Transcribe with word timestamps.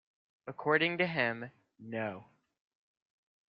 According 0.47 0.97
to 0.97 1.05
him, 1.05 1.51
no. 1.77 2.25